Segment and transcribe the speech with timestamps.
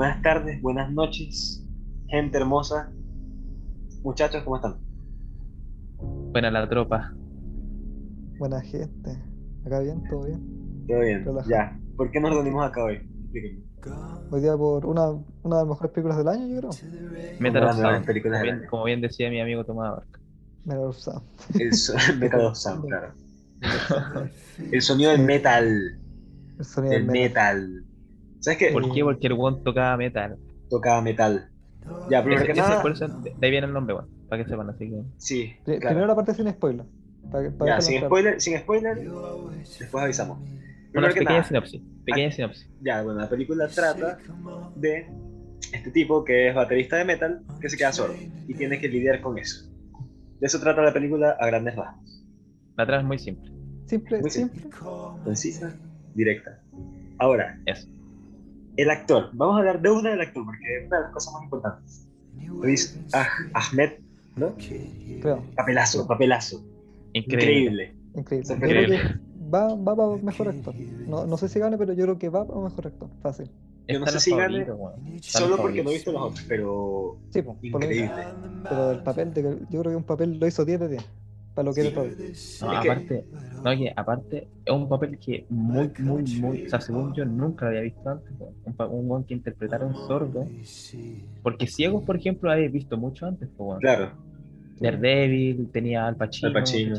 [0.00, 1.62] buenas tardes, buenas noches,
[2.08, 2.90] gente hermosa.
[4.02, 4.78] Muchachos, ¿cómo están?
[6.32, 7.12] Buena la tropa.
[8.38, 9.10] Buena gente.
[9.66, 10.86] Acá bien, todo bien.
[10.88, 11.50] Todo bien, Relajado.
[11.50, 11.78] ya.
[11.98, 12.94] ¿Por qué nos reunimos acá hoy?
[12.94, 13.62] Explíquenme.
[14.30, 16.70] Hoy día por una, una de las mejores películas del año, yo creo.
[17.38, 18.70] Metal of Sound, películas como bien, año.
[18.70, 20.18] como bien decía mi amigo Tomás Abarca.
[20.64, 21.22] Metal of Sound.
[21.58, 23.12] El so- Metal of Sound, claro.
[24.72, 25.98] El sonido del metal.
[26.58, 27.84] El sonido Del del metal.
[28.40, 28.70] ¿Sabes qué?
[28.72, 29.02] ¿Por qué?
[29.04, 30.38] Porque el one tocaba metal.
[30.68, 31.50] Tocaba metal.
[32.08, 32.82] Ya, primero Ese- que nada.
[32.82, 35.02] por eso, de ahí viene el nombre, bueno, para que sepan, así que.
[35.18, 35.80] Sí, claro.
[35.80, 36.86] Primero la parte sin spoiler.
[37.30, 38.96] Para, para Ya, sin spoiler, sin spoiler,
[39.78, 40.38] después avisamos.
[40.92, 41.82] Que pequeña nada, sinopsis.
[42.04, 42.68] Pequeña sinopsis.
[42.80, 44.18] ya, bueno, la película trata
[44.74, 45.06] de
[45.72, 48.14] este tipo que es baterista de metal que se queda sordo
[48.48, 49.70] y tiene que lidiar con eso.
[50.40, 52.26] De eso trata la película a grandes rasgos.
[52.76, 53.52] La trama es muy simple.
[53.86, 54.62] Simple, Muy simple.
[55.24, 55.72] Concisa,
[56.14, 56.60] directa.
[57.18, 57.86] Ahora, Eso.
[58.80, 59.30] El actor.
[59.32, 62.06] Vamos a hablar de una del actor porque es una de las cosas más importantes.
[62.62, 63.92] Riz Ah- Ahmed,
[64.36, 64.54] ¿no?
[65.20, 65.42] Creo.
[65.56, 66.64] Papelazo, papelazo.
[67.12, 67.94] Increíble.
[67.94, 67.94] Increíble.
[68.14, 68.46] Increíble.
[68.46, 69.14] Se Yo fue creo increíble.
[69.14, 70.74] que va, va para mejor actor.
[71.06, 73.08] No, no sé si gane, pero yo creo que va para mejor actor.
[73.22, 73.50] Fácil.
[73.88, 74.66] Yo no sé si gane,
[75.20, 78.12] Solo porque no he visto los otros, pero Sí, po, por increíble.
[78.68, 81.04] Pero el papel, de, yo creo que un papel lo hizo 10 de 10.
[81.54, 81.86] Para lo que Sí.
[81.88, 82.04] era todo.
[82.06, 83.26] No, Es que- aparte,
[83.62, 87.64] no, que aparte, es un papel que muy, muy, muy, o sea, según yo nunca
[87.66, 88.74] lo había visto antes, un,
[89.10, 90.52] weón que interpretara a un sordo,
[91.42, 93.80] porque ciegos, por ejemplo, habéis visto mucho antes, pues.
[93.80, 94.12] Claro,
[94.80, 96.96] Daredevil, tenía Al Pacino, Al Pacino.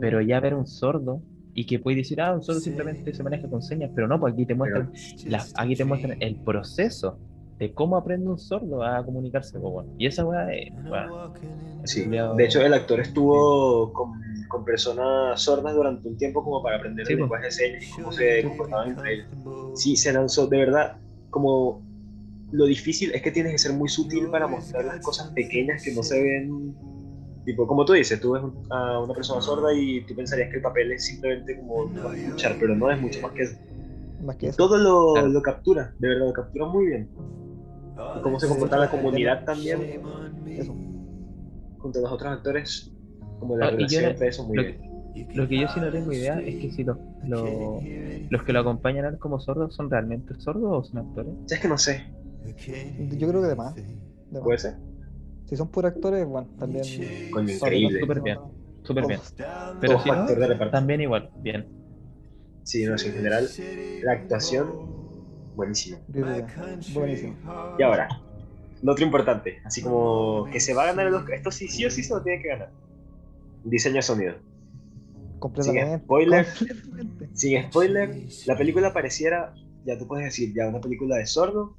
[0.00, 1.22] pero ya ver un sordo
[1.54, 4.34] y que puede decir, ah, un sordo simplemente se maneja con señas, pero no, pues
[4.34, 4.90] aquí te muestran,
[5.26, 7.20] la- aquí te muestran el proceso
[7.58, 9.94] de cómo aprende un sordo a comunicarse, pues, weón.
[9.98, 11.32] Y esa weá es, weón,
[11.84, 12.04] sí.
[12.36, 14.12] De hecho, el actor estuvo con,
[14.48, 17.24] con personas sordas durante un tiempo como para aprender Sí, el pues.
[17.26, 19.26] lenguaje de señas y cómo se comportaban entre ellos.
[19.74, 20.96] Sí, se lanzó, de verdad,
[21.30, 21.82] como
[22.50, 25.94] lo difícil es que tienes que ser muy sutil para mostrar las cosas pequeñas que
[25.94, 26.74] no se ven.
[27.46, 30.62] Tipo, como tú dices, tú ves a una persona sorda y tú pensarías que el
[30.62, 33.56] papel es simplemente como no escuchar, pero no es mucho más que eso.
[34.22, 34.56] Más que eso.
[34.58, 35.28] Todo lo, Claro.
[35.28, 37.08] lo captura, de verdad, lo captura muy bien.
[38.16, 39.80] Y cómo se comporta la comunidad también
[40.46, 40.74] Eso.
[41.78, 42.92] junto a los otros actores,
[43.40, 44.80] como la Ah, relación entre eso, muy lo bien.
[45.14, 47.82] que, lo que yo sí no tengo idea es que si los, los,
[48.30, 51.32] los que lo acompañan a él como sordos son realmente sordos o son actores.
[51.50, 52.02] Es que no sé,
[53.18, 53.74] Yo creo que de más.
[53.74, 53.82] de
[54.32, 54.42] más.
[54.42, 54.74] puede ser.
[55.46, 56.84] Si son puros actores, bueno, también.
[57.30, 58.00] Coño, son- increíble.
[58.00, 58.38] Súper bien,
[58.84, 59.20] súper bien.
[59.80, 60.26] Pero si no,
[60.70, 61.66] también igual, bien.
[62.64, 63.48] Sí, no sé, en general,
[64.02, 64.72] la actuación,
[66.08, 66.94] diez.
[66.94, 67.36] Buenísimo.
[67.78, 68.08] Y ahora,
[68.82, 71.36] lo otro importante, así como que se va a ganar el Oscar.
[71.36, 72.70] Esto sí, sí o sí se lo tiene que ganar.
[73.64, 74.34] Diseño de sonido.
[75.38, 76.04] Completamente.
[76.04, 76.46] spoiler.
[76.46, 77.28] Completamente.
[77.34, 79.54] Sin spoiler, la película pareciera,
[79.84, 81.76] ya tú puedes decir, ya una película de sordo.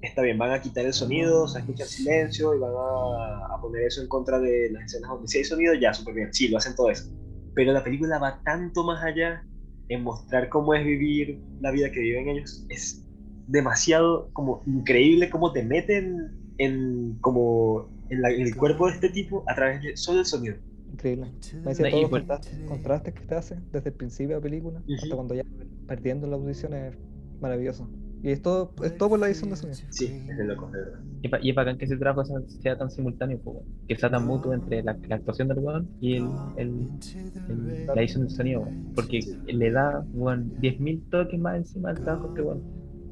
[0.00, 3.60] Está bien, van a quitar el sonido, se escucha el silencio y van a, a
[3.60, 6.48] poner eso en contra de las escenas donde sí hay sonido, ya, súper bien, sí,
[6.48, 7.10] lo hacen todo eso.
[7.54, 9.42] Pero la película va tanto más allá
[9.88, 12.64] en mostrar cómo es vivir la vida que viven ellos.
[12.68, 13.04] Es
[13.46, 19.10] demasiado como increíble cómo te meten en, como en, la- en el cuerpo de este
[19.10, 20.56] tipo a través de solo el sonido.
[20.92, 21.26] Increíble.
[21.56, 22.10] Me decía todos los
[22.68, 25.42] contrastes, que te hace desde el principio de la película hasta cuando ya
[25.86, 26.94] perdiendo la audición es
[27.40, 27.88] maravilloso.
[28.24, 29.78] Y es todo, es todo por la edición de sonido.
[29.90, 30.98] Sí, es de locos, de verdad.
[31.42, 34.54] Y, es bacán que ese trabajo sea, sea tan simultáneo, po, que sea tan mutuo
[34.54, 36.88] entre la, la actuación del weón y el, el-
[37.50, 42.32] el- la edición del sonido, porque le da weón, 10.000 toques más encima del trabajo
[42.32, 42.62] que weón.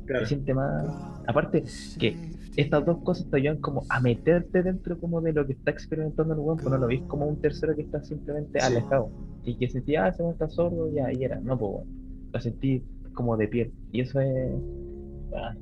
[0.06, 0.24] Claro.
[0.24, 0.84] Se siente más.
[1.26, 1.62] Aparte,
[1.98, 2.16] que
[2.56, 6.32] estas dos cosas te ayudan como a meterte dentro como de lo que está experimentando
[6.34, 8.66] el weón, pues no lo ves como un tercero que está simplemente Sí.
[8.66, 9.10] alejado
[9.44, 11.86] y que sentí, ah, ese weón está sordo, ya, y era, no, pues weón.
[12.32, 14.50] Lo sentí como de piel, y eso es.
[15.36, 15.54] Ah,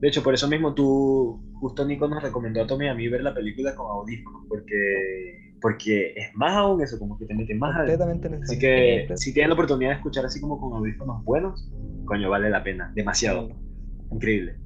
[0.00, 3.08] De hecho, por eso mismo tú, justo Nico nos recomendó a Tommy y a mí
[3.08, 7.54] ver la película con audífonos, porque, porque es más aún eso, como que te mete
[7.54, 7.98] más adentro.
[8.06, 9.06] Completamente necesario.
[9.06, 11.70] Así que si tienen la oportunidad de escuchar así como con audífonos buenos,
[12.04, 13.48] coño, vale la pena, demasiado,
[14.10, 14.56] increíble.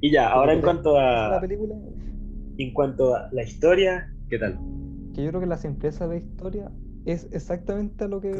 [0.00, 1.74] Y ya, ahora en cuanto La a, película,
[2.58, 4.58] en cuanto a la historia, ¿qué tal?
[5.14, 6.70] que yo creo que la simpleza de la historia
[7.06, 8.34] es exactamente a lo que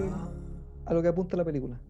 [0.84, 1.80] a lo que apunta la película.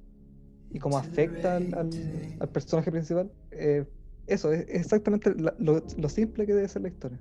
[0.70, 3.84] Y cómo afecta al, al- al personaje principal, eh,
[4.26, 7.18] eso, es exactamente la- lo, lo simple que debe ser la historia.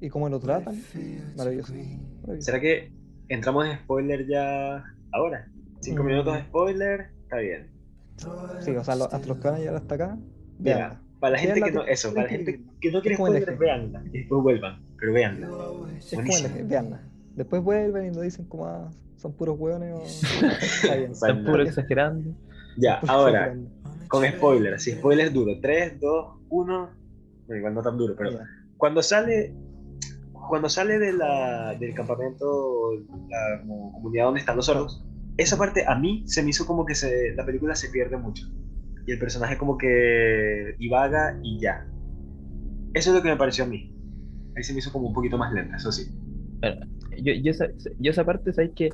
[0.00, 0.82] Y cómo lo tratan,
[1.36, 1.72] maravilloso.
[2.22, 2.44] maravilloso.
[2.44, 2.92] ¿Será que
[3.28, 5.48] entramos en spoiler ya ahora?
[5.80, 6.06] Cinco Mm.
[6.06, 7.70] minutos de spoiler, está bien.
[8.60, 10.18] Sí, o sea, lo- hasta los que van a llegar hasta acá,
[10.58, 11.02] Mira, veanla.
[11.20, 14.02] para la gente Veanla que no, eso, para la gente que no quiere spoiler, veanla
[14.12, 15.48] y después vuelvan, pero veanla.
[16.64, 17.00] Veanla.
[17.36, 20.02] Después vuelven y nos dicen como ah, son puros hueones o
[20.62, 21.12] está bien.
[21.12, 22.34] Está están puro exagerando.
[22.76, 23.54] Ya, ahora.
[24.08, 25.58] Con spoiler, así, spoiler duro.
[25.60, 26.90] 3, 2, 1.
[27.48, 28.46] No, igual no tan duro, pero Ya.
[28.76, 29.54] cuando sale.
[30.48, 32.90] Cuando sale de la, del campamento,
[33.28, 35.04] la como comunidad donde están los sordos,
[35.36, 38.46] esa parte a mí se me hizo como que se, la película se pierde mucho.
[39.06, 41.86] Y el personaje como que divaga y ya.
[42.92, 43.94] Eso es lo que me pareció a mí.
[44.56, 46.10] Ahí se me hizo como un poquito más lenta, eso sí.
[46.60, 46.86] Bueno,
[47.22, 47.66] yo, yo, esa,
[47.98, 48.90] yo esa parte, ¿sabes que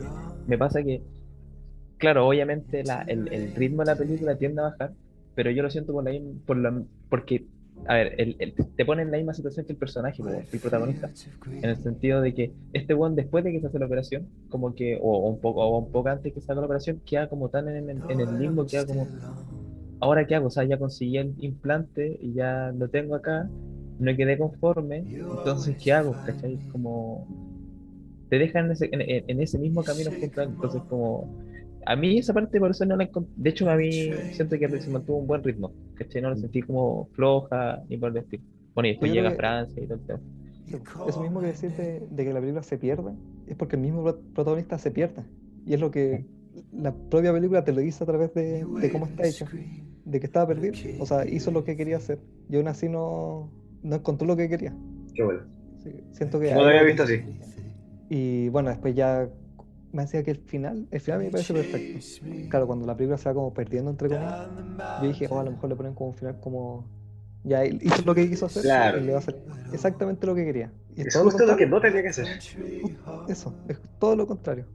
[0.47, 1.03] Me pasa que,
[1.99, 4.95] claro, obviamente la, el, el ritmo de la película tiende a bajar,
[5.35, 6.13] pero yo lo siento por la,
[6.47, 7.49] por la, porque,
[7.85, 11.13] a ver, el, el- te pone en la misma situación que el personaje, el protagonista,
[11.63, 14.75] en el sentido de que este weón después de que se hace la operación, como
[14.75, 17.51] que, o, un poco, o un poco antes que se haga la operación, queda como
[17.51, 19.13] tan en, el- en el limbo, queda como,
[20.01, 20.49] ¿ahora qué hago?
[20.49, 23.51] O sea, ya conseguí el implante y ya lo tengo acá,
[23.99, 26.21] no quedé conforme, entonces, ¿qué hago?
[26.23, 26.61] ¿Cachai?
[26.69, 27.31] Como
[28.29, 30.15] te dejan en ese, en, en- en ese mismo camino.
[30.21, 31.33] Entonces, como,
[31.91, 33.91] a mí esa parte por eso no la encon- De hecho, a mí
[34.33, 36.21] siento que se mantuvo un buen ritmo, ¿cachai?
[36.23, 38.43] No la sentí como floja ni por el estilo.
[38.75, 40.21] Bueno, y después Yo llega que- Francia y todo el tema.
[40.67, 40.77] Sí,
[41.09, 43.13] Eso mismo que decir de, de que la película se pierde
[43.47, 45.23] es porque el mismo pro- protagonista se pierde.
[45.67, 46.27] Y es lo que
[46.73, 49.47] la propia película te lo dice a través de, de cómo está hecha.
[50.05, 50.75] De que estaba perdido.
[51.01, 52.19] O sea, hizo lo que quería hacer.
[52.51, 53.51] Y aún así no,
[53.83, 54.75] no encontró lo que quería.
[55.15, 55.41] Qué bueno.
[55.83, 57.23] Sí, siento que No lo había visto así.
[58.11, 59.29] Y bueno, después ya
[59.93, 61.99] me decía que el final, el final me parece perfecto.
[62.49, 64.49] Claro, cuando la película se va como perdiendo entre comillas,
[65.03, 66.85] yo dije, oh, a lo mejor le ponen como un final como
[67.45, 68.99] ya él hizo lo que quiso hacer Claro.
[68.99, 69.41] y le va a salir
[69.73, 70.73] exactamente lo que quería.
[70.97, 71.71] Y Es todo justo lo que contrario.
[71.71, 72.27] no tenía que hacer.
[73.29, 74.67] Eso, es todo lo contrario.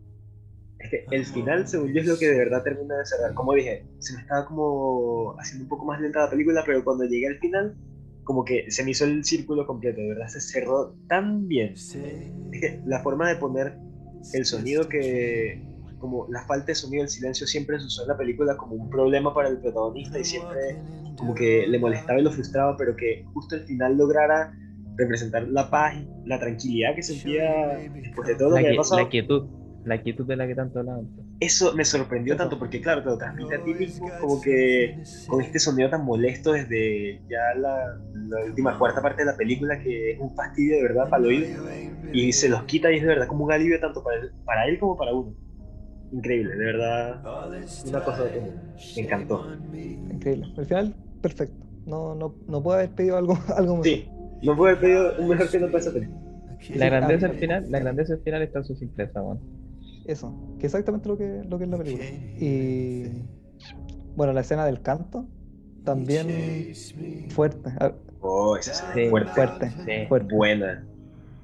[0.80, 3.34] Es que el final, según yo, es lo que de verdad termina de cerrar.
[3.34, 7.06] Como dije, se me estaba como haciendo un poco más lenta la película, pero cuando
[7.06, 7.76] llegué al final,
[8.24, 11.74] como que se me hizo el círculo completo, de verdad se cerró tan bien.
[12.52, 13.78] Es que la forma de poner
[14.34, 15.62] el sonido que,
[16.00, 18.90] como la falta de sonido, el silencio siempre se usó en la película como un
[18.90, 20.60] problema para el protagonista y siempre
[21.18, 24.54] como que le molestaba y lo frustraba, pero que justo al final lograra
[24.98, 28.78] representar la paz, la tranquilidad que sentía después de todo lo La, que que- había
[28.80, 29.02] pasado.
[29.02, 29.44] la quietud,
[29.86, 31.08] la quietud de la que tanto hablaban.
[31.44, 34.96] Eso me sorprendió tanto porque, claro, te lo transmite a ti mismo como que
[35.28, 39.78] con este sonido tan molesto desde ya la, la última cuarta parte de la película
[39.82, 41.48] que es un fastidio de verdad para el oído
[42.14, 44.68] y se los quita y es de verdad como un alivio tanto para él, para
[44.68, 45.36] él como para uno.
[46.14, 47.22] Increíble, de verdad.
[47.88, 48.40] Una cosa que
[48.96, 49.46] me encantó.
[50.10, 50.48] Increíble.
[50.58, 51.66] Al final, perfecto.
[51.86, 53.86] No, no, no puedo haber pedido algo, algo mejor.
[53.86, 54.08] Sí,
[54.44, 56.20] no puedo haber pedido un mejor final para esa película.
[56.76, 59.63] La grandeza al final, la grandeza al final está en su simpleza, weón.
[60.06, 62.06] Eso, que exactamente lo que, lo que es la película.
[62.40, 63.24] Y
[64.16, 65.26] bueno, la escena del canto
[65.84, 66.28] también
[67.30, 67.92] fuerte, ah,
[68.26, 69.32] Oh, esa escena fuerte.
[69.32, 70.08] fuerte, Sí.
[70.08, 70.34] fuerte.
[70.36, 70.86] Buena.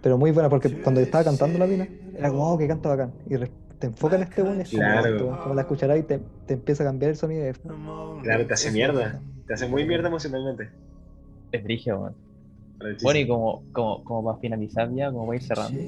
[0.01, 3.11] Pero muy buena, porque cuando estaba cantando la mina, era como, oh, que canta bacán.
[3.29, 3.35] Y
[3.79, 5.07] te enfoca en este es como, Claro.
[5.33, 7.45] este como la escucharás y te, te empieza a cambiar el sonido.
[8.23, 9.21] Claro, te hace mierda.
[9.45, 10.69] Te hace muy mierda emocionalmente.
[11.51, 12.13] Es brígido, weón.
[12.99, 15.85] Bueno, y como, como, como para finalizar ya, como voy a ir cerrando,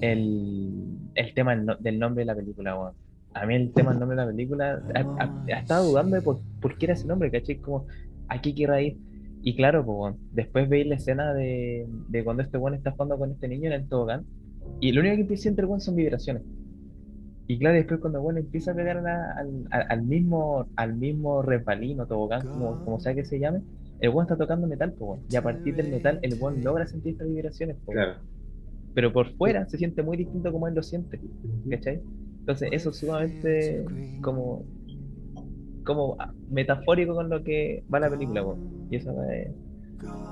[0.00, 2.94] el, el tema del, no- del nombre de la película, weón.
[3.34, 6.22] A mí el tema del nombre de la película, ha, ha- ha estado dudando de
[6.22, 7.60] por, por qué era ese nombre, ¿cachai?
[7.60, 7.86] Como,
[8.28, 9.00] ¿a qué quiero ir?
[9.42, 13.18] Y claro, pues, weón, después veis la escena de, de cuando este weón está jugando
[13.18, 14.26] con este niño en el tobogán,
[14.80, 16.44] y lo único que empieza entre weón son vibraciones.
[17.48, 19.32] Y claro, después cuando bueno empieza a pegar a la-
[19.70, 23.62] al, al- mismo, al mismo resbalín o tobogán, como, como sea que se llame,
[24.00, 25.20] el weón está tocando metal, pues.
[25.30, 27.96] Y a partir del metal, el weón logra sentir estas vibraciones, pues.
[27.96, 28.14] Claro.
[28.94, 31.20] Pero por fuera se siente muy distinto como él lo siente,
[31.70, 32.00] ¿cachai?
[32.40, 33.84] Entonces, eso es sumamente
[34.22, 34.64] como,
[35.84, 36.16] como
[36.50, 38.44] metafórico con lo que va la película.
[38.90, 39.50] Y eso me,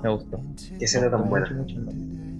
[0.02, 0.40] me gustó.
[0.78, 1.46] Qué escena tan buena.
[1.50, 1.96] mucho, mucho.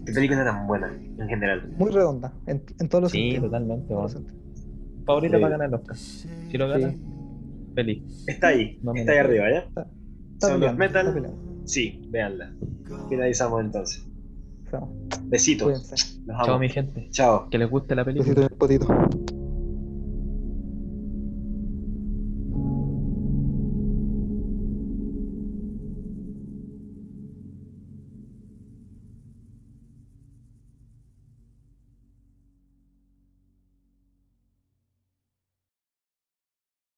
[0.07, 1.69] Qué película tan buena, en general.
[1.78, 3.45] Muy redonda, en, en todos los Sí, sentidos.
[3.47, 4.38] totalmente, todos los sentidos.
[5.04, 5.43] Favorita Sí.
[5.43, 5.97] para ganar el Oscar.
[5.97, 6.99] Si lo gana, Sí.
[7.75, 8.25] feliz.
[8.28, 9.59] Está ahí, No está ahí arriba, ¿ya?
[9.59, 9.87] Está
[10.48, 11.14] Son los peleando, está metal.
[11.14, 11.66] peleando.
[11.66, 12.52] Sí, véanla.
[13.08, 14.04] Finalizamos entonces.
[14.66, 14.80] O sea,
[15.24, 15.64] Besitos.
[15.64, 16.20] Cuídense.
[16.26, 17.08] Los Chao, mi gente.
[17.10, 17.48] Chao.
[17.50, 18.28] Que les guste la película.
[18.28, 19.43] Besito en el potito.